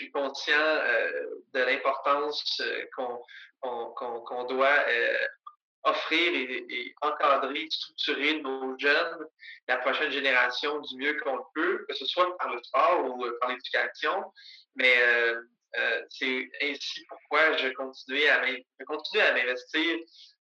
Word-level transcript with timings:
suis 0.00 0.10
conscient 0.12 0.78
de 1.52 1.60
l'importance 1.60 2.62
qu'on 2.96 4.44
doit 4.44 4.84
offrir 5.82 6.34
et, 6.34 6.94
encadrer, 7.02 7.66
structurer 7.70 8.40
nos 8.40 8.78
jeunes, 8.78 9.26
la 9.68 9.78
prochaine 9.78 10.10
génération 10.10 10.80
du 10.80 10.96
mieux 10.96 11.14
qu'on 11.20 11.38
peut, 11.54 11.84
que 11.88 11.94
ce 11.94 12.04
soit 12.06 12.36
par 12.38 12.54
le 12.54 12.62
sport 12.62 13.04
ou 13.04 13.24
par 13.40 13.50
l'éducation. 13.50 14.32
Mais 14.76 14.94
c'est 16.08 16.50
ainsi 16.62 17.04
pourquoi 17.06 17.56
je 17.56 17.68
continue 17.68 18.26
à 18.26 19.32
m'investir 19.32 19.98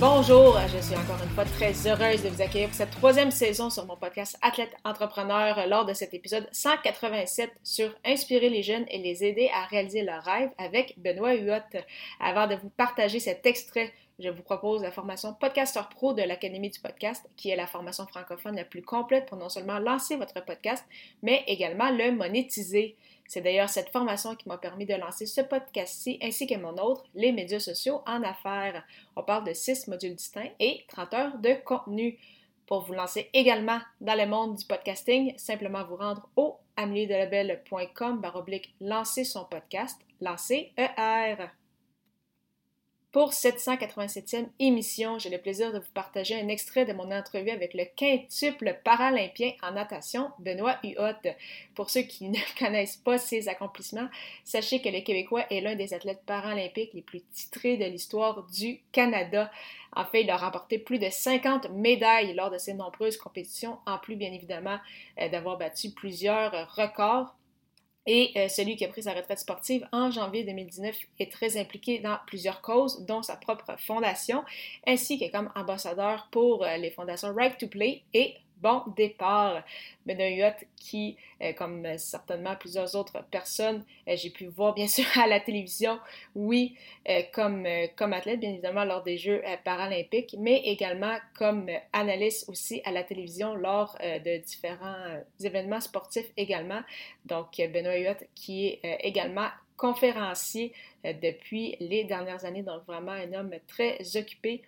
Bonjour, 0.00 0.58
je 0.74 0.78
suis 0.82 0.96
encore 0.96 1.22
une 1.22 1.28
fois 1.28 1.44
très 1.44 1.74
heureuse 1.86 2.22
de 2.22 2.30
vous 2.30 2.40
accueillir 2.40 2.68
pour 2.68 2.76
cette 2.76 2.90
troisième 2.90 3.30
saison 3.30 3.68
sur 3.68 3.84
mon 3.84 3.98
podcast 3.98 4.34
Athlète 4.40 4.74
Entrepreneur 4.82 5.66
lors 5.68 5.84
de 5.84 5.92
cet 5.92 6.14
épisode 6.14 6.48
187 6.52 7.50
sur 7.62 7.94
inspirer 8.06 8.48
les 8.48 8.62
jeunes 8.62 8.86
et 8.88 8.96
les 8.96 9.22
aider 9.24 9.50
à 9.52 9.66
réaliser 9.66 10.02
leurs 10.02 10.24
rêves 10.24 10.52
avec 10.56 10.94
Benoît 10.96 11.34
Huot. 11.34 11.82
Avant 12.18 12.46
de 12.46 12.54
vous 12.54 12.70
partager 12.70 13.20
cet 13.20 13.44
extrait, 13.44 13.92
je 14.20 14.28
vous 14.28 14.42
propose 14.42 14.82
la 14.82 14.92
formation 14.92 15.34
Podcaster 15.34 15.80
Pro 15.90 16.12
de 16.12 16.22
l'Académie 16.22 16.70
du 16.70 16.78
podcast, 16.78 17.28
qui 17.36 17.50
est 17.50 17.56
la 17.56 17.66
formation 17.66 18.06
francophone 18.06 18.56
la 18.56 18.64
plus 18.64 18.82
complète 18.82 19.26
pour 19.26 19.38
non 19.38 19.48
seulement 19.48 19.78
lancer 19.78 20.16
votre 20.16 20.44
podcast, 20.44 20.84
mais 21.22 21.42
également 21.46 21.90
le 21.90 22.12
monétiser. 22.12 22.96
C'est 23.26 23.40
d'ailleurs 23.40 23.68
cette 23.68 23.90
formation 23.90 24.34
qui 24.34 24.48
m'a 24.48 24.58
permis 24.58 24.86
de 24.86 24.94
lancer 24.94 25.24
ce 25.24 25.40
podcast-ci 25.40 26.18
ainsi 26.22 26.46
que 26.46 26.56
mon 26.56 26.76
autre, 26.78 27.04
les 27.14 27.32
médias 27.32 27.60
sociaux 27.60 28.02
en 28.06 28.22
affaires. 28.22 28.84
On 29.16 29.22
parle 29.22 29.44
de 29.44 29.54
six 29.54 29.88
modules 29.88 30.14
distincts 30.14 30.50
et 30.58 30.84
30 30.88 31.14
heures 31.14 31.38
de 31.38 31.54
contenu. 31.64 32.18
Pour 32.66 32.82
vous 32.82 32.92
lancer 32.92 33.30
également 33.32 33.78
dans 34.00 34.14
le 34.14 34.26
monde 34.26 34.56
du 34.56 34.64
podcasting, 34.64 35.36
simplement 35.36 35.84
vous 35.84 35.96
rendre 35.96 36.28
au 36.36 36.58
ameliedelabel.com 36.76 38.20
baroblique 38.20 38.74
lancer 38.80 39.24
son 39.24 39.44
podcast, 39.44 40.00
lancer 40.20 40.72
ER. 40.76 41.50
Pour 43.12 43.32
cette 43.32 43.58
187e 43.58 44.46
émission, 44.60 45.18
j'ai 45.18 45.30
le 45.30 45.38
plaisir 45.38 45.72
de 45.72 45.80
vous 45.80 45.92
partager 45.92 46.40
un 46.40 46.46
extrait 46.46 46.84
de 46.84 46.92
mon 46.92 47.10
entrevue 47.10 47.50
avec 47.50 47.74
le 47.74 47.84
quintuple 47.96 48.78
paralympien 48.84 49.50
en 49.64 49.72
natation, 49.72 50.30
Benoît 50.38 50.78
Huot. 50.84 51.32
Pour 51.74 51.90
ceux 51.90 52.02
qui 52.02 52.28
ne 52.28 52.38
connaissent 52.56 52.98
pas 52.98 53.18
ses 53.18 53.48
accomplissements, 53.48 54.08
sachez 54.44 54.80
que 54.80 54.88
le 54.88 55.00
Québécois 55.00 55.44
est 55.50 55.60
l'un 55.60 55.74
des 55.74 55.92
athlètes 55.92 56.22
paralympiques 56.24 56.94
les 56.94 57.02
plus 57.02 57.22
titrés 57.32 57.76
de 57.76 57.86
l'histoire 57.86 58.46
du 58.46 58.80
Canada. 58.92 59.50
En 59.96 60.04
fait, 60.04 60.22
il 60.22 60.30
a 60.30 60.36
remporté 60.36 60.78
plus 60.78 61.00
de 61.00 61.10
50 61.10 61.70
médailles 61.70 62.34
lors 62.34 62.52
de 62.52 62.58
ses 62.58 62.74
nombreuses 62.74 63.16
compétitions, 63.16 63.78
en 63.86 63.98
plus 63.98 64.14
bien 64.14 64.32
évidemment 64.32 64.78
euh, 65.20 65.28
d'avoir 65.28 65.58
battu 65.58 65.90
plusieurs 65.90 66.52
records. 66.76 67.34
Et 68.06 68.32
euh, 68.36 68.48
celui 68.48 68.76
qui 68.76 68.84
a 68.84 68.88
pris 68.88 69.02
sa 69.02 69.12
retraite 69.12 69.38
sportive 69.38 69.86
en 69.92 70.10
janvier 70.10 70.44
2019 70.44 70.96
est 71.18 71.30
très 71.30 71.58
impliqué 71.58 71.98
dans 71.98 72.16
plusieurs 72.26 72.62
causes, 72.62 73.04
dont 73.06 73.22
sa 73.22 73.36
propre 73.36 73.76
fondation, 73.78 74.42
ainsi 74.86 75.18
que 75.18 75.30
comme 75.30 75.50
ambassadeur 75.54 76.28
pour 76.30 76.64
euh, 76.64 76.76
les 76.76 76.90
fondations 76.90 77.34
Right 77.34 77.58
to 77.58 77.68
Play 77.68 78.02
et 78.14 78.36
bon 78.60 78.82
départ. 78.96 79.62
Benoît 80.06 80.54
qui, 80.76 81.16
euh, 81.42 81.52
comme 81.52 81.86
certainement 81.98 82.56
plusieurs 82.56 82.94
autres 82.96 83.22
personnes, 83.30 83.84
euh, 84.08 84.16
j'ai 84.16 84.30
pu 84.30 84.46
voir 84.46 84.74
bien 84.74 84.88
sûr 84.96 85.04
à 85.16 85.26
la 85.26 85.40
télévision, 85.40 85.98
oui, 86.34 86.76
euh, 87.08 87.22
comme, 87.32 87.66
athlète, 88.12 88.40
bien 88.40 88.50
évidemment, 88.50 88.84
lors 88.84 89.02
des 89.02 89.18
Jeux 89.18 89.42
paralympiques, 89.64 90.36
mais 90.38 90.62
également 90.64 91.16
comme 91.36 91.68
analyste 91.92 92.48
aussi 92.48 92.80
à 92.84 92.92
la 92.92 93.02
télévision 93.02 93.54
lors 93.54 93.96
de 94.00 94.38
différents 94.38 95.20
événements 95.40 95.80
sportifs 95.80 96.30
également. 96.36 96.80
Donc, 97.26 97.56
Benoît 97.58 98.14
qui 98.34 98.66
est 98.82 98.98
également 99.00 99.48
conférencier 99.76 100.72
depuis 101.04 101.76
les 101.80 102.04
dernières 102.04 102.44
années, 102.44 102.62
donc 102.62 102.84
vraiment 102.86 103.12
un 103.12 103.32
homme 103.32 103.54
très 103.66 103.98
occupé 104.16 104.62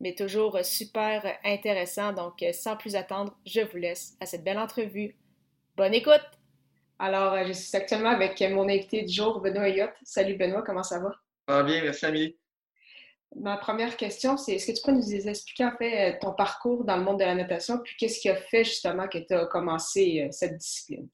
mais 0.00 0.14
toujours 0.14 0.58
super 0.62 1.38
intéressant. 1.44 2.12
Donc, 2.12 2.44
sans 2.52 2.76
plus 2.76 2.96
attendre, 2.96 3.36
je 3.46 3.60
vous 3.60 3.76
laisse 3.76 4.16
à 4.20 4.26
cette 4.26 4.42
belle 4.42 4.58
entrevue. 4.58 5.16
Bonne 5.76 5.94
écoute! 5.94 6.24
Alors, 6.98 7.36
je 7.46 7.52
suis 7.52 7.76
actuellement 7.76 8.10
avec 8.10 8.40
mon 8.40 8.68
invité 8.68 9.02
du 9.02 9.12
jour, 9.12 9.40
Benoît 9.40 9.64
Ayotte. 9.64 9.94
Salut 10.02 10.36
Benoît, 10.36 10.62
comment 10.62 10.82
ça 10.82 10.98
va? 10.98 11.10
Ça 11.48 11.56
va 11.56 11.62
bien, 11.62 11.82
merci 11.82 12.04
Amélie. 12.04 12.36
Ma 13.36 13.56
première 13.56 13.96
question, 13.96 14.36
c'est 14.36 14.54
est-ce 14.54 14.72
que 14.72 14.76
tu 14.76 14.82
peux 14.84 14.92
nous 14.92 15.14
expliquer 15.14 15.64
en 15.64 15.76
fait 15.76 16.18
ton 16.18 16.32
parcours 16.32 16.84
dans 16.84 16.96
le 16.96 17.04
monde 17.04 17.20
de 17.20 17.24
la 17.24 17.34
natation, 17.34 17.78
puis 17.78 17.94
qu'est-ce 17.96 18.20
qui 18.20 18.28
a 18.28 18.36
fait 18.36 18.64
justement 18.64 19.06
que 19.06 19.18
tu 19.18 19.32
as 19.32 19.46
commencé 19.46 20.24
euh, 20.24 20.32
cette 20.32 20.56
discipline? 20.56 21.08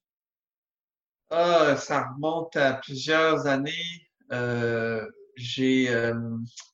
Ah, 1.29 1.75
ça 1.77 2.07
remonte 2.07 2.55
à 2.55 2.73
plusieurs 2.73 3.45
années. 3.45 3.71
Euh, 4.31 5.05
j'ai 5.37 5.89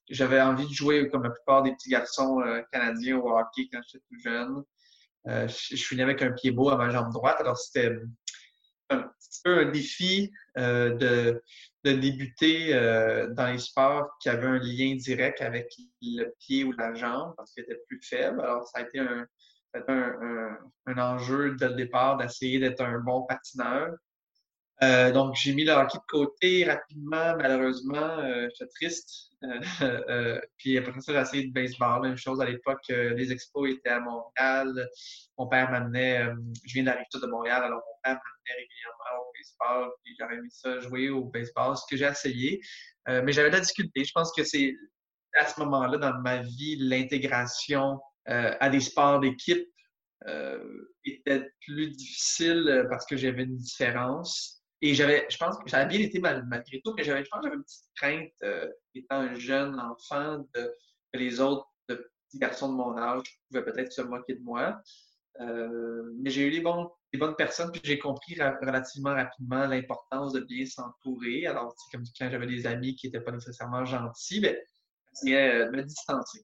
j'avais 0.10 0.42
envie 0.42 0.68
de 0.68 0.74
jouer 0.74 1.10
comme 1.10 1.24
la 1.24 1.30
plupart 1.30 1.64
des 1.64 1.72
petits 1.74 1.90
garçons 1.90 2.42
euh, 2.42 2.62
canadiens 2.72 3.18
au 3.18 3.38
hockey 3.38 3.68
quand 3.72 3.82
j'étais 3.88 4.04
tout 4.10 4.20
jeune. 4.20 4.64
Euh, 5.28 5.48
je, 5.48 5.76
suis 5.76 5.96
né 5.96 6.04
avec 6.04 6.22
un 6.22 6.32
pied 6.32 6.52
beau 6.52 6.70
à 6.70 6.78
ma 6.78 6.90
jambe 6.90 7.12
droite, 7.12 7.38
alors 7.40 7.58
c'était 7.58 7.98
un 8.90 9.00
petit 9.00 9.42
peu 9.44 9.60
un 9.60 9.72
défi 9.72 10.32
euh, 10.58 10.96
de, 10.96 11.42
de, 11.86 11.92
débuter 11.94 12.74
dans 13.34 13.52
les 13.52 13.58
sports 13.58 14.10
qui 14.20 14.30
avaient 14.30 14.48
un 14.48 14.60
lien 14.60 14.96
direct 14.96 15.42
avec 15.42 15.74
le 16.02 16.26
pied 16.40 16.66
ou 16.66 16.74
la 16.74 16.94
jambe 16.94 17.34
parce 17.38 17.54
qu'il 17.54 17.64
était 17.64 17.80
plus 17.88 18.02
faible. 18.04 18.42
Alors 18.42 18.68
ça 18.68 18.80
a 18.80 18.82
été 18.82 19.00
un, 19.00 19.26
un, 19.88 20.58
un 20.88 20.98
enjeu 20.98 21.56
dès 21.56 21.70
le 21.70 21.76
départ 21.76 22.18
d'essayer 22.18 22.60
d'être 22.60 22.82
un 22.82 23.00
bon 23.00 23.24
patineur. 23.24 23.96
Euh, 24.84 25.12
donc, 25.12 25.36
j'ai 25.36 25.54
mis 25.54 25.64
le 25.64 25.72
hockey 25.72 25.98
de 25.98 26.04
côté 26.08 26.66
rapidement, 26.66 27.38
malheureusement. 27.38 28.20
Euh, 28.20 28.50
j'étais 28.50 28.72
triste. 28.76 29.30
Euh, 29.82 30.40
puis 30.58 30.78
après 30.78 31.00
ça, 31.00 31.14
j'ai 31.14 31.20
essayé 31.20 31.48
de 31.48 31.54
baseball. 31.54 32.02
Même 32.02 32.18
chose 32.18 32.42
à 32.42 32.46
l'époque, 32.46 32.84
les 32.90 33.32
expos 33.32 33.70
étaient 33.70 33.90
à 33.90 34.00
Montréal. 34.00 34.90
Mon 35.38 35.48
père 35.48 35.72
m'amenait, 35.72 36.28
je 36.66 36.74
viens 36.74 36.84
d'arriver 36.84 37.06
de 37.14 37.28
Montréal, 37.28 37.64
alors 37.64 37.80
mon 37.80 38.02
père 38.04 38.20
m'amenait 38.20 38.62
régulièrement 38.62 39.22
au 39.22 39.32
baseball. 39.34 39.92
Puis 40.04 40.16
j'aurais 40.20 40.36
aimé 40.36 40.50
ça 40.52 40.80
jouer 40.80 41.10
au 41.10 41.26
baseball, 41.26 41.78
ce 41.78 41.84
que 41.90 41.98
j'ai 41.98 42.06
essayé. 42.06 42.62
mais 43.08 43.32
j'avais 43.32 43.50
de 43.50 43.56
la 43.56 43.62
difficulté. 43.62 44.04
Je 44.04 44.12
pense 44.14 44.32
que 44.36 44.44
c'est 44.44 44.74
à 45.36 45.48
ce 45.48 45.60
moment-là 45.62 45.98
dans 45.98 46.20
ma 46.22 46.42
vie, 46.42 46.76
l'intégration 46.80 48.00
à 48.26 48.70
des 48.70 48.80
sports 48.80 49.20
d'équipe 49.20 49.68
était 51.06 51.50
plus 51.66 51.90
difficile 51.90 52.88
parce 52.90 53.06
que 53.06 53.18
j'avais 53.18 53.44
une 53.44 53.58
différence. 53.58 54.53
Et 54.86 54.96
j'avais, 54.96 55.26
je 55.30 55.38
pense 55.38 55.58
que 55.60 55.70
j'avais 55.70 55.86
bien 55.86 56.02
été 56.02 56.20
malgré 56.20 56.82
tout, 56.84 56.94
mais 56.98 57.06
j'avais, 57.06 57.24
je 57.24 57.30
pense 57.30 57.40
j'avais 57.42 57.56
une 57.56 57.64
petite 57.64 57.86
crainte, 57.96 58.34
euh, 58.44 58.70
étant 58.94 59.16
un 59.16 59.34
jeune 59.36 59.80
enfant, 59.80 60.40
de, 60.54 60.76
que 61.14 61.18
les 61.18 61.40
autres 61.40 61.66
petits 61.88 62.38
garçons 62.38 62.68
de 62.68 62.76
mon 62.76 62.98
âge 62.98 63.24
pouvaient 63.48 63.64
peut-être 63.64 63.94
se 63.94 64.02
moquer 64.02 64.36
de 64.36 64.44
moi. 64.44 64.82
Euh, 65.40 66.12
mais 66.20 66.30
j'ai 66.30 66.48
eu 66.48 66.50
les, 66.50 66.62
les 67.14 67.18
bonnes 67.18 67.38
personnes, 67.38 67.72
puis 67.72 67.80
j'ai 67.86 67.98
compris 67.98 68.36
relativement 68.36 69.14
rapidement 69.14 69.66
l'importance 69.68 70.34
de 70.34 70.42
bien 70.42 70.66
s'entourer. 70.66 71.48
Alors, 71.48 71.74
c'est 71.78 71.96
comme 71.96 72.06
quand 72.20 72.30
j'avais 72.30 72.48
des 72.48 72.68
amis 72.68 72.94
qui 72.98 73.08
n'étaient 73.08 73.24
pas 73.24 73.32
nécessairement 73.32 73.86
gentils, 73.86 74.42
ben, 74.42 74.54
j'essayais 75.14 75.66
de 75.66 75.72
me 75.72 75.84
distancer. 75.84 76.44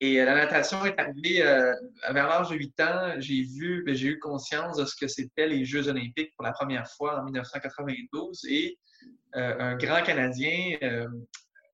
Et 0.00 0.18
euh, 0.20 0.24
la 0.24 0.34
natation 0.34 0.84
est 0.86 0.98
arrivée 0.98 1.42
euh, 1.42 1.74
vers 2.10 2.26
l'âge 2.26 2.48
de 2.48 2.56
8 2.56 2.80
ans. 2.80 3.14
J'ai 3.18 3.42
vu, 3.42 3.82
ben, 3.84 3.94
j'ai 3.94 4.08
eu 4.08 4.18
conscience 4.18 4.78
de 4.78 4.86
ce 4.86 4.96
que 4.96 5.06
c'était 5.06 5.46
les 5.46 5.64
Jeux 5.64 5.88
olympiques 5.88 6.32
pour 6.36 6.44
la 6.44 6.52
première 6.52 6.90
fois 6.90 7.20
en 7.20 7.24
1992. 7.24 8.46
Et 8.48 8.78
euh, 9.36 9.56
un 9.58 9.76
grand 9.76 10.02
Canadien 10.02 10.78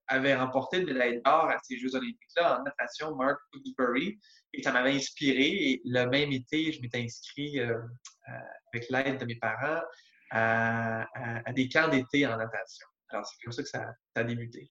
avait 0.09 0.35
remporté 0.35 0.79
une 0.79 0.87
médaille 0.87 1.21
d'or 1.25 1.49
à 1.49 1.57
ces 1.63 1.79
Jeux 1.79 1.95
olympiques-là 1.95 2.61
en 2.61 2.65
natation, 2.65 3.15
Mark 3.15 3.39
Woodbury. 3.55 4.19
Et 4.53 4.63
ça 4.63 4.73
m'avait 4.73 4.95
inspiré. 4.95 5.47
Et 5.47 5.83
le 5.85 6.07
même 6.07 6.33
été, 6.33 6.73
je 6.73 6.81
m'étais 6.81 7.03
inscrit 7.03 7.61
avec 7.61 8.91
l'aide 8.91 9.21
de 9.21 9.25
mes 9.25 9.37
parents 9.37 9.83
à, 10.33 11.07
des 11.55 11.69
camps 11.69 11.89
d'été 11.89 12.27
en 12.27 12.37
natation. 12.37 12.87
Alors, 13.11 13.25
c'est 13.27 13.43
comme 13.45 13.53
ça 13.53 13.63
que 13.63 13.69
ça 13.69 13.95
a 14.17 14.25
débuté. 14.25 14.69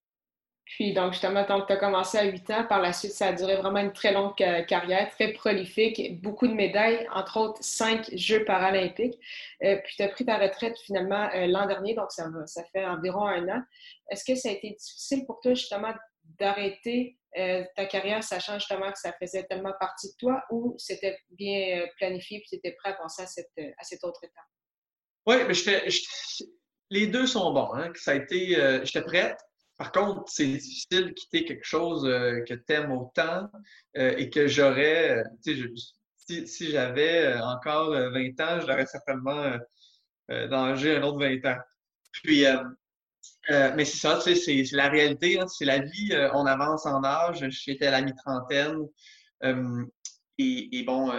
Puis, 0.65 0.93
donc, 0.93 1.13
justement, 1.13 1.45
tu 1.45 1.51
as 1.51 1.77
commencé 1.77 2.17
à 2.17 2.23
8 2.23 2.49
ans. 2.49 2.65
Par 2.65 2.81
la 2.81 2.91
suite, 2.91 3.11
ça 3.11 3.27
a 3.27 3.33
duré 3.33 3.55
vraiment 3.55 3.79
une 3.79 3.93
très 3.93 4.11
longue 4.11 4.33
carrière, 4.33 5.11
très 5.11 5.31
prolifique, 5.31 6.19
beaucoup 6.21 6.47
de 6.47 6.53
médailles, 6.53 7.07
entre 7.13 7.37
autres 7.39 7.63
cinq 7.63 8.09
Jeux 8.13 8.43
paralympiques. 8.45 9.19
Euh, 9.63 9.77
puis, 9.83 9.95
tu 9.95 10.01
as 10.01 10.07
pris 10.07 10.25
ta 10.25 10.39
retraite 10.39 10.77
finalement 10.79 11.29
euh, 11.35 11.45
l'an 11.45 11.67
dernier, 11.67 11.93
donc 11.93 12.11
ça, 12.11 12.25
ça 12.47 12.63
fait 12.73 12.83
environ 12.83 13.27
un 13.27 13.47
an. 13.47 13.61
Est-ce 14.09 14.25
que 14.25 14.35
ça 14.35 14.49
a 14.49 14.53
été 14.53 14.71
difficile 14.71 15.25
pour 15.27 15.39
toi, 15.39 15.53
justement, 15.53 15.93
d'arrêter 16.39 17.19
euh, 17.37 17.63
ta 17.75 17.85
carrière, 17.85 18.23
sachant 18.23 18.57
justement 18.57 18.91
que 18.91 18.97
ça 18.97 19.13
faisait 19.21 19.43
tellement 19.43 19.73
partie 19.79 20.07
de 20.07 20.15
toi, 20.17 20.41
ou 20.49 20.73
c'était 20.79 21.19
bien 21.29 21.85
planifié 21.97 22.39
puis 22.39 22.49
tu 22.49 22.55
étais 22.55 22.75
prêt 22.75 22.89
à 22.89 22.93
penser 22.93 23.21
à 23.21 23.27
cette 23.83 24.03
autre 24.03 24.23
étape? 24.23 24.45
Oui, 25.27 25.35
mais 25.47 25.89
les 26.89 27.07
deux 27.07 27.27
sont 27.27 27.53
bons. 27.53 27.73
Hein? 27.75 27.91
Ça 27.95 28.11
a 28.11 28.15
été, 28.15 28.81
j'étais 28.83 29.03
prête. 29.03 29.37
Par 29.77 29.91
contre, 29.91 30.23
c'est 30.27 30.47
difficile 30.47 31.07
de 31.07 31.09
quitter 31.09 31.43
quelque 31.43 31.65
chose 31.65 32.05
euh, 32.05 32.41
que 32.47 32.53
tu 32.53 32.73
aimes 32.73 32.91
autant 32.91 33.49
euh, 33.97 34.15
et 34.17 34.29
que 34.29 34.47
j'aurais, 34.47 35.23
euh, 35.45 35.67
si, 36.27 36.71
j'avais 36.71 37.35
encore 37.39 37.91
20 37.91 38.39
ans, 38.39 38.59
j'aurais 38.61 38.85
certainement 38.85 39.57
d'engager 40.29 40.95
un 40.95 41.03
autre 41.03 41.19
20 41.19 41.45
ans. 41.45 41.59
Puis, 42.23 42.45
mais 43.49 43.85
c'est 43.85 43.97
ça, 43.97 44.19
c'est 44.21 44.63
la 44.71 44.89
réalité, 44.89 45.39
hein, 45.39 45.47
c'est 45.47 45.65
la 45.65 45.79
vie. 45.79 46.09
on 46.33 46.47
avance 46.47 46.87
en 46.87 47.03
âge. 47.03 47.45
J'étais 47.49 47.85
à 47.85 47.91
la 47.91 48.01
mi-trentaine. 48.01 48.87
Et, 50.39 50.83
bon, 50.87 51.11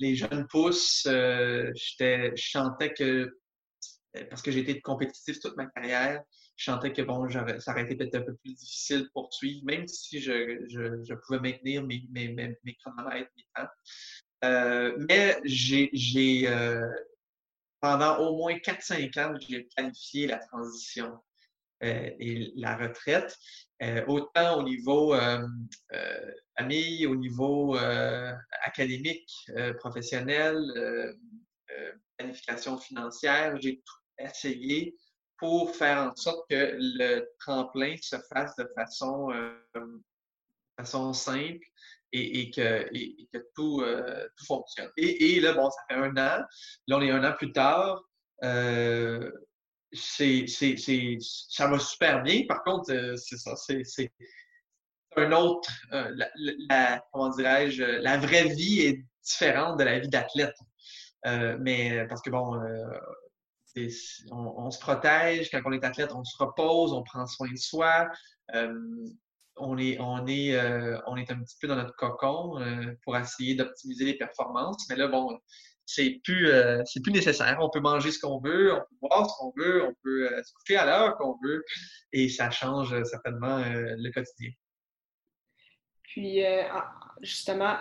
les 0.00 0.16
jeunes 0.16 0.48
poussent. 0.48 1.02
je 1.06 2.32
chantais 2.34 2.92
que, 2.92 3.38
parce 4.30 4.42
que 4.42 4.50
j'ai 4.50 4.60
été 4.60 4.80
compétitif 4.80 5.38
toute 5.38 5.56
ma 5.56 5.66
carrière, 5.66 6.24
je 6.56 6.64
sentais 6.64 6.92
que 6.92 7.02
bon, 7.02 7.28
ça 7.28 7.72
aurait 7.72 7.82
été 7.82 7.96
peut-être 7.96 8.14
un 8.14 8.22
peu 8.22 8.34
plus 8.36 8.54
difficile 8.54 9.02
de 9.02 9.10
poursuivre, 9.12 9.64
même 9.64 9.88
si 9.88 10.20
je, 10.20 10.64
je, 10.68 11.14
pouvais 11.14 11.40
maintenir 11.40 11.82
mes, 11.82 12.04
mes, 12.10 12.28
mes, 12.28 12.74
chronomètres, 12.76 13.30
mes 13.36 13.46
temps. 13.54 13.68
Euh, 14.44 14.96
mais 15.08 15.40
j'ai, 15.44 15.90
euh, 16.46 16.86
pendant 17.80 18.18
au 18.18 18.36
moins 18.36 18.54
4-5 18.54 19.18
ans, 19.18 19.34
j'ai 19.48 19.68
planifié 19.76 20.26
la 20.26 20.38
transition 20.38 21.18
euh, 21.82 22.10
et 22.18 22.52
la 22.56 22.76
retraite, 22.76 23.36
autant 24.06 24.60
au 24.60 24.62
niveau 24.62 25.14
famille, 26.56 27.06
au 27.06 27.16
niveau 27.16 27.76
académique, 28.62 29.50
professionnel, 29.78 30.56
planification 32.16 32.78
financière. 32.78 33.60
J'ai 33.60 33.82
tout 33.84 34.24
essayé 34.24 34.96
pour 35.38 35.74
faire 35.74 35.98
en 35.98 36.16
sorte 36.16 36.48
que 36.48 36.76
le 36.78 37.28
tremplin 37.40 37.96
se 38.00 38.16
fasse 38.32 38.54
de 38.56 38.68
façon, 38.76 39.30
euh, 39.32 41.12
simple 41.12 41.64
et, 42.12 42.50
que, 42.50 42.88
tout, 43.54 43.80
euh, 43.82 44.26
fonctionne. 44.46 44.90
Et, 44.96 45.40
là, 45.40 45.52
bon, 45.52 45.68
ça 45.70 45.82
fait 45.88 45.96
un 45.96 46.10
an. 46.12 46.44
Là, 46.86 46.96
on 46.96 47.00
est 47.00 47.10
un 47.10 47.24
an 47.24 47.34
plus 47.36 47.52
tard. 47.52 48.02
Euh, 48.44 49.30
ça 49.92 51.66
va 51.68 51.78
super 51.78 52.22
bien. 52.22 52.44
Par 52.48 52.62
contre, 52.62 53.14
c'est 53.16 53.36
ça, 53.36 53.54
c'est 53.56 54.12
un 55.16 55.32
autre, 55.32 55.70
comment 57.12 57.28
dirais-je, 57.30 57.84
la 57.84 58.18
vraie 58.18 58.48
vie 58.48 58.80
est 58.80 59.04
différente 59.22 59.78
de 59.78 59.84
la 59.84 60.00
vie 60.00 60.08
d'athlète. 60.08 60.56
mais 61.60 62.04
parce 62.08 62.22
que 62.22 62.30
bon, 62.30 62.60
on, 64.30 64.70
se 64.70 64.78
protège, 64.78 65.50
quand 65.50 65.60
on 65.64 65.72
est 65.72 65.84
athlète, 65.84 66.12
on 66.14 66.24
se 66.24 66.36
repose, 66.38 66.92
on 66.92 67.02
prend 67.02 67.26
soin 67.26 67.50
de 67.50 67.56
soi. 67.56 68.08
Euh, 68.54 68.72
on, 69.56 69.78
est, 69.78 69.98
on, 70.00 70.26
est, 70.26 70.54
euh, 70.54 70.98
on 71.06 71.16
est 71.16 71.30
un 71.30 71.40
petit 71.40 71.56
peu 71.60 71.68
dans 71.68 71.76
notre 71.76 71.94
cocon 71.96 72.60
euh, 72.60 72.92
pour 73.02 73.16
essayer 73.16 73.54
d'optimiser 73.54 74.04
les 74.04 74.14
performances. 74.14 74.88
Mais 74.88 74.96
là, 74.96 75.08
bon, 75.08 75.38
c'est 75.86 76.20
plus, 76.24 76.50
plus 77.02 77.12
nécessaire. 77.12 77.58
On 77.60 77.70
peut 77.70 77.80
manger 77.80 78.10
ce 78.10 78.18
qu'on 78.18 78.40
veut, 78.40 78.72
on 78.72 78.80
peut 78.80 78.96
boire 79.02 79.28
ce 79.28 79.36
qu'on 79.38 79.52
veut, 79.56 79.84
on 79.84 79.94
peut 80.02 80.30
se 80.42 80.52
coucher 80.54 80.76
à 80.78 80.86
l'heure 80.86 81.16
qu'on 81.18 81.36
veut. 81.44 81.62
Et 82.12 82.28
ça 82.28 82.50
change 82.50 83.02
certainement 83.04 83.62
le 83.66 84.10
quotidien. 84.10 84.50
Puis, 86.14 86.46
euh, 86.46 86.62
justement, 87.22 87.76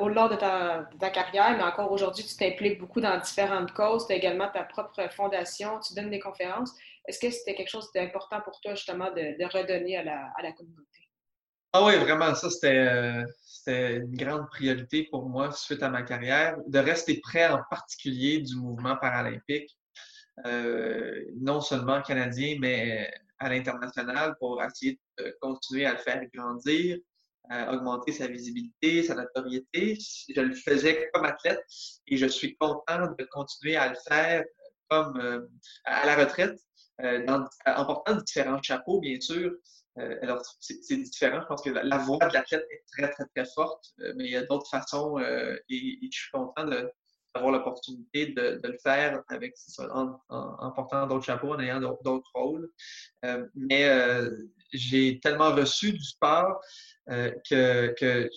au-delà 0.00 0.28
de 0.28 0.36
ta, 0.98 1.10
carrière, 1.10 1.54
mais 1.54 1.62
encore 1.62 1.92
aujourd'hui, 1.92 2.24
tu 2.24 2.34
t'impliques 2.34 2.80
beaucoup 2.80 3.02
dans 3.02 3.20
différentes 3.20 3.72
causes. 3.72 4.06
Tu 4.06 4.14
as 4.14 4.16
également 4.16 4.48
ta 4.48 4.62
propre 4.62 5.06
fondation, 5.10 5.78
tu 5.80 5.92
donnes 5.92 6.08
des 6.08 6.18
conférences. 6.18 6.72
Est-ce 7.06 7.18
que 7.18 7.30
c'était 7.30 7.54
quelque 7.54 7.68
chose 7.68 7.92
d'important 7.94 8.40
pour 8.40 8.58
toi, 8.62 8.74
justement, 8.74 9.10
de, 9.10 9.44
redonner 9.54 9.98
à 9.98 10.02
la, 10.02 10.52
communauté? 10.52 11.10
Ah 11.74 11.84
oui, 11.84 11.96
vraiment, 11.96 12.34
ça, 12.34 12.48
euh, 12.64 13.22
c'était 13.44 13.96
une 13.96 14.16
grande 14.16 14.48
priorité 14.48 15.06
pour 15.10 15.28
moi 15.28 15.52
suite 15.52 15.82
à 15.82 15.90
ma 15.90 16.00
carrière, 16.00 16.56
de 16.66 16.78
rester 16.78 17.20
près 17.20 17.48
en 17.48 17.60
particulier 17.68 18.38
du 18.38 18.56
mouvement 18.56 18.96
paralympique, 18.96 19.76
euh, 20.46 21.22
non 21.38 21.60
seulement 21.60 22.00
canadien, 22.00 22.56
mais 22.58 23.12
à 23.38 23.50
l'international 23.50 24.36
pour 24.40 24.62
essayer 24.62 24.98
de 25.18 25.36
continuer 25.42 25.84
à 25.84 25.92
le 25.92 25.98
faire 25.98 26.22
grandir, 26.32 26.96
augmenter 27.50 28.12
sa 28.12 28.26
visibilité, 28.26 29.02
sa 29.02 29.14
notoriété. 29.14 29.96
Je 30.34 30.40
le 30.40 30.54
faisais 30.54 31.10
comme 31.12 31.24
athlète 31.24 31.60
et 32.06 32.16
je 32.16 32.26
suis 32.26 32.56
content 32.56 33.14
de 33.18 33.24
continuer 33.24 33.76
à 33.76 33.88
le 33.88 33.96
faire 34.06 34.44
comme 34.88 35.18
euh, 35.20 35.46
à 35.84 36.06
la 36.06 36.16
retraite, 36.16 36.58
euh, 37.02 37.26
en 37.66 37.84
portant 37.84 38.16
différents 38.16 38.62
chapeaux, 38.62 39.00
bien 39.00 39.20
sûr. 39.20 39.52
Euh, 39.98 40.16
alors, 40.22 40.42
c'est 40.60 40.96
différent. 40.96 41.40
Je 41.42 41.46
pense 41.46 41.62
que 41.62 41.70
la, 41.70 41.98
voix 41.98 42.18
de 42.18 42.32
l'athlète 42.32 42.66
est 42.70 42.84
très, 42.92 43.10
très, 43.10 43.24
très 43.26 43.44
forte, 43.46 43.92
mais 44.16 44.26
il 44.26 44.30
y 44.30 44.36
a 44.36 44.44
d'autres 44.44 44.68
façons 44.70 45.18
et, 45.18 45.98
je 46.00 46.18
suis 46.18 46.30
content 46.32 46.66
d'avoir 47.38 47.52
l'opportunité 47.52 48.26
de, 48.26 48.60
le 48.62 48.78
faire 48.82 49.22
avec 49.28 49.54
en, 49.90 50.70
portant 50.72 51.06
d'autres 51.06 51.24
chapeaux, 51.24 51.54
en 51.54 51.60
ayant 51.60 51.80
d'autres 51.80 52.30
rôles. 52.34 52.70
mais 53.54 53.88
j'ai 54.72 55.18
tellement 55.20 55.54
reçu 55.54 55.92
du 55.92 56.04
sport 56.04 56.60
euh, 57.10 57.32
que, 57.48 58.28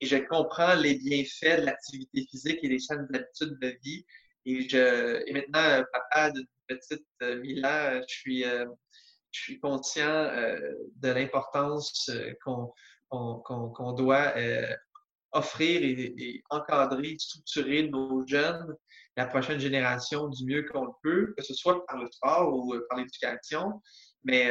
je, 0.00 0.16
comprends 0.28 0.74
les 0.74 0.94
bienfaits 0.94 1.60
de 1.60 1.66
l'activité 1.66 2.26
physique 2.30 2.60
et 2.62 2.68
des 2.68 2.78
saines 2.78 3.06
habitudes 3.12 3.58
de 3.60 3.78
vie. 3.82 4.06
Et, 4.46 5.32
maintenant, 5.32 5.60
euh, 5.60 5.82
papa 5.92 6.30
d'une 6.30 6.46
petite 6.66 7.06
euh, 7.22 7.40
Mila, 7.40 8.00
je 8.00 8.06
suis, 8.06 8.42
je 8.44 9.40
suis 9.40 9.60
conscient 9.60 10.30
de 10.96 11.08
l'importance 11.10 12.10
qu'on 12.42 13.92
doit 13.92 14.34
offrir 15.32 15.82
et, 15.82 16.42
encadrer, 16.50 17.16
structurer 17.18 17.88
nos 17.88 18.26
jeunes, 18.26 18.74
la 19.16 19.26
prochaine 19.26 19.60
génération 19.60 20.28
du 20.28 20.44
mieux 20.44 20.62
qu'on 20.64 20.84
le 20.84 20.92
peut, 21.02 21.34
que 21.36 21.44
ce 21.44 21.54
soit 21.54 21.84
par 21.86 21.98
le 21.98 22.08
sport 22.10 22.52
ou 22.54 22.74
par 22.88 22.98
l'éducation. 22.98 23.80
Mais 24.24 24.50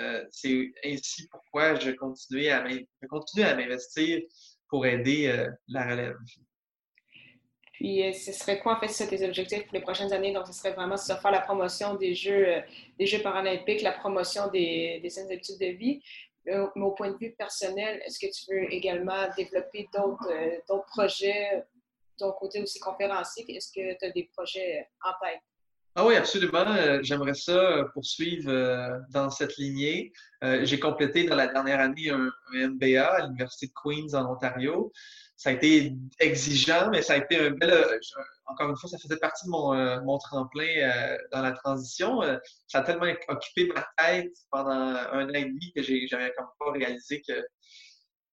euh, 0.00 0.24
c'est 0.30 0.72
ainsi 0.84 1.28
pourquoi 1.28 1.78
je 1.78 1.90
continue 1.92 2.48
à 2.48 3.54
m'investir 3.54 4.20
pour 4.68 4.86
aider 4.86 5.28
euh, 5.28 5.50
la 5.68 5.88
relève. 5.88 6.16
Puis, 7.72 8.02
euh, 8.02 8.12
ce 8.12 8.32
serait 8.32 8.60
quoi, 8.60 8.76
en 8.76 8.80
fait, 8.80 9.06
tes 9.06 9.26
objectifs 9.26 9.64
pour 9.64 9.74
les 9.74 9.80
prochaines 9.80 10.12
années? 10.12 10.32
Donc, 10.32 10.46
ce 10.46 10.52
serait 10.52 10.72
vraiment 10.72 10.96
ça, 10.96 11.16
faire 11.16 11.32
la 11.32 11.40
promotion 11.40 11.94
des 11.94 12.14
Jeux, 12.14 12.62
des 12.98 13.06
Jeux 13.06 13.20
paralympiques, 13.20 13.82
la 13.82 13.92
promotion 13.92 14.48
des, 14.48 15.00
des 15.02 15.10
saines 15.10 15.28
de 15.28 15.66
vie. 15.76 16.02
Mais 16.46 16.56
au 16.58 16.90
point 16.92 17.10
de 17.10 17.16
vue 17.16 17.32
personnel, 17.32 18.02
est-ce 18.04 18.18
que 18.18 18.30
tu 18.32 18.52
veux 18.52 18.72
également 18.72 19.28
développer 19.36 19.88
d'autres 19.92 20.86
projets, 20.86 21.64
ton 22.18 22.32
côté 22.32 22.62
aussi 22.62 22.78
conférencier? 22.78 23.44
Est-ce 23.48 23.72
que 23.72 23.98
tu 23.98 24.04
as 24.04 24.10
des 24.10 24.30
projets 24.34 24.88
en 25.02 25.12
tête? 25.24 25.40
Ah 25.96 26.04
oui, 26.04 26.16
absolument. 26.16 26.66
Euh, 26.66 26.98
j'aimerais 27.02 27.34
ça 27.34 27.52
euh, 27.52 27.84
poursuivre 27.94 28.50
euh, 28.50 28.98
dans 29.10 29.30
cette 29.30 29.56
lignée. 29.56 30.12
J'ai 30.42 30.78
complété 30.78 31.24
dans 31.24 31.36
la 31.36 31.46
dernière 31.46 31.80
année 31.80 32.10
un, 32.10 32.30
MBA 32.52 33.06
à 33.06 33.26
l'Université 33.26 33.68
de 33.68 33.72
Queens 33.72 34.12
en 34.12 34.30
Ontario. 34.30 34.92
Ça 35.36 35.50
a 35.50 35.52
été 35.52 35.92
exigeant, 36.20 36.90
mais 36.90 37.02
ça 37.02 37.14
a 37.14 37.16
été 37.16 37.38
un 37.38 37.50
bel. 37.50 37.72
encore 38.46 38.70
une 38.70 38.76
fois, 38.76 38.88
ça 38.88 38.98
faisait 38.98 39.16
partie 39.16 39.46
de 39.46 39.50
mon, 39.50 40.04
mon 40.04 40.18
tremplin 40.18 41.16
dans 41.32 41.42
la 41.42 41.52
transition. 41.52 42.20
ça 42.68 42.78
a 42.78 42.82
tellement 42.82 43.12
occupé 43.28 43.68
ma 43.74 43.86
tête 43.98 44.32
pendant 44.50 44.70
un 44.70 45.28
an 45.28 45.34
et 45.34 45.44
demi 45.44 45.72
que 45.74 45.82
j'avais 45.82 46.32
comme 46.36 46.46
pas 46.58 46.70
réalisé 46.70 47.20
que, 47.26 47.42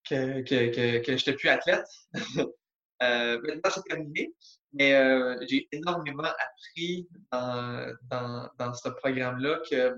que, 0.08 0.42
que, 0.42 0.98
que, 1.04 1.16
j'étais 1.16 1.34
plus 1.34 1.48
athlète. 1.48 1.86
maintenant, 3.00 3.70
c'est 3.70 3.82
terminé. 3.82 4.32
Mais 4.74 4.94
euh, 4.94 5.36
j'ai 5.48 5.68
énormément 5.70 6.22
appris 6.22 7.06
dans, 7.30 7.94
dans, 8.10 8.48
dans 8.58 8.74
ce 8.74 8.88
programme-là 8.88 9.60
que 9.70 9.94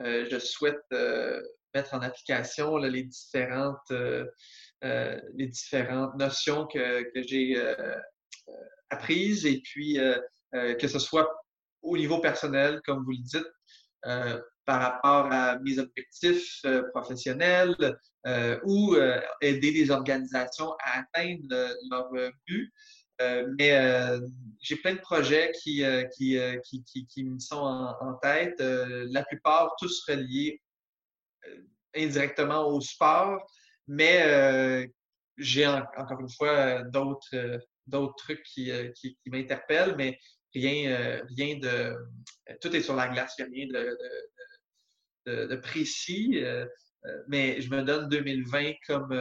euh, 0.00 0.26
je 0.30 0.38
souhaite 0.38 0.80
euh, 0.92 1.42
mettre 1.74 1.92
en 1.94 2.00
application 2.00 2.78
les, 2.78 3.02
différentes, 3.02 3.92
les 4.82 5.46
différentes 5.46 6.14
notions 6.16 6.66
que, 6.66 7.02
que 7.12 7.22
j'ai 7.22 7.56
apprises 8.90 9.46
et 9.46 9.60
puis 9.64 9.98
que 10.52 10.88
ce 10.88 10.98
soit 10.98 11.28
au 11.82 11.96
niveau 11.96 12.20
personnel, 12.20 12.80
comme 12.84 13.04
vous 13.04 13.12
le 13.12 13.18
dites, 13.18 13.52
par 14.64 14.80
rapport 14.80 15.32
à 15.32 15.58
mes 15.60 15.78
objectifs 15.78 16.62
professionnels 16.92 17.76
ou 18.64 18.96
aider 19.40 19.70
les 19.70 19.90
organisations 19.90 20.72
à 20.84 21.00
atteindre 21.00 21.74
leur 21.90 22.10
but. 22.46 22.72
mais 23.58 24.18
j'ai 24.60 24.76
plein 24.76 24.94
de 24.94 25.00
projets 25.00 25.52
qui, 25.62 25.84
qui, 26.16 26.38
qui, 26.64 27.06
qui, 27.06 27.24
me 27.24 27.38
sont 27.38 27.56
en, 27.56 28.14
tête. 28.22 28.60
la 28.60 29.24
plupart 29.24 29.74
tous 29.78 30.04
reliés 30.08 30.60
indirectement 31.94 32.66
au 32.68 32.80
sport, 32.80 33.40
mais 33.86 34.90
j'ai 35.36 35.66
encore 35.66 36.20
une 36.20 36.30
fois 36.30 36.82
d'autres 36.82 38.14
trucs 38.16 38.42
qui, 38.42 38.70
qui, 38.94 39.16
m'interpellent, 39.26 39.94
mais 39.96 40.18
rien, 40.54 41.22
rien 41.36 41.58
de. 41.58 41.94
Tout 42.60 42.74
est 42.74 42.82
sur 42.82 42.96
la 42.96 43.08
glace, 43.08 43.34
il 43.38 43.46
n'y 43.46 43.48
a 43.48 43.52
rien 43.52 43.94
de, 45.26 45.46
de, 45.46 45.56
précis. 45.56 46.42
mais 47.28 47.60
je 47.60 47.70
me 47.70 47.82
donne 47.82 48.08
2020 48.08 48.72
comme 48.86 49.20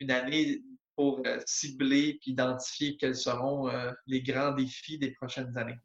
une 0.00 0.10
année 0.10 0.62
pour 0.96 1.22
cibler 1.46 2.18
et 2.26 2.30
identifier 2.30 2.96
quels 2.96 3.16
seront 3.16 3.70
les 4.06 4.22
grands 4.22 4.52
défis 4.52 4.98
des 4.98 5.12
prochaines 5.12 5.56
années. 5.56 5.78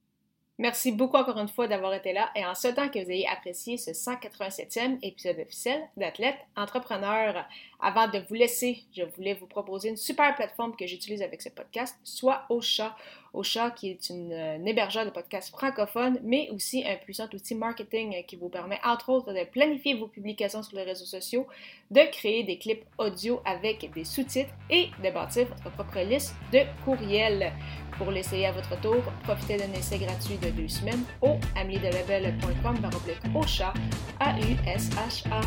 Merci 0.57 0.93
beaucoup 0.93 1.17
encore 1.17 1.37
une 1.37 1.49
fois 1.49 1.67
d'avoir 1.67 1.93
été 1.93 2.13
là 2.13 2.29
et 2.33 2.45
en 2.45 2.55
souhaitant 2.55 2.87
que 2.87 3.03
vous 3.03 3.11
ayez 3.11 3.27
apprécié 3.27 3.77
ce 3.77 3.91
187e 3.91 4.99
épisode 5.01 5.37
officiel 5.39 5.81
d'Athlète 5.97 6.37
Entrepreneur. 6.55 7.45
Avant 7.81 8.07
de 8.07 8.19
vous 8.19 8.35
laisser, 8.35 8.83
je 8.95 9.03
voulais 9.03 9.33
vous 9.33 9.47
proposer 9.47 9.89
une 9.89 9.97
super 9.97 10.33
plateforme 10.33 10.73
que 10.77 10.87
j'utilise 10.87 11.21
avec 11.21 11.41
ce 11.41 11.49
podcast, 11.49 11.97
soit 12.05 12.45
Ocha. 12.49 12.95
Ocha 13.35 13.71
qui 13.71 13.89
est 13.89 14.09
une, 14.09 14.33
un 14.33 14.65
hébergeur 14.65 15.05
de 15.05 15.09
podcasts 15.09 15.49
francophones, 15.49 16.19
mais 16.23 16.49
aussi 16.51 16.83
un 16.85 16.95
puissant 16.95 17.27
outil 17.33 17.55
marketing 17.55 18.23
qui 18.25 18.35
vous 18.35 18.49
permet 18.49 18.79
entre 18.83 19.09
autres 19.09 19.33
de 19.33 19.43
planifier 19.45 19.95
vos 19.95 20.07
publications 20.07 20.63
sur 20.63 20.77
les 20.77 20.83
réseaux 20.83 21.05
sociaux, 21.05 21.47
de 21.91 22.01
créer 22.11 22.43
des 22.43 22.57
clips 22.57 22.85
audio 22.97 23.41
avec 23.45 23.91
des 23.93 24.03
sous-titres 24.03 24.53
et 24.69 24.89
de 25.03 25.09
bâtir 25.11 25.47
votre 25.47 25.71
propre 25.71 25.99
liste 25.99 26.35
de 26.51 26.59
courriels. 26.83 27.51
Pour 27.97 28.11
l'essayer 28.11 28.47
à 28.47 28.51
votre 28.51 28.79
tour, 28.81 29.01
profitez 29.23 29.57
d'un 29.57 29.71
essai 29.73 29.97
gratuit 29.97 30.37
de 30.37 30.49
deux 30.49 30.67
semaines 30.67 31.03
au 31.21 31.37
ameliedelabel.com 31.55 32.89
au 33.33 33.43
chat 33.47 33.73
A-U-S-H-A. 34.19 35.41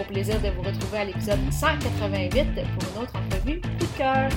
Au 0.00 0.04
plaisir 0.04 0.40
de 0.40 0.48
vous 0.48 0.62
retrouver 0.62 0.98
à 0.98 1.04
l'épisode 1.04 1.38
188 1.52 2.54
pour 2.54 2.90
une 2.90 3.02
autre 3.02 3.16
entrevue 3.16 3.60
coup 3.60 3.68
de 3.78 3.98
cœur. 3.98 4.30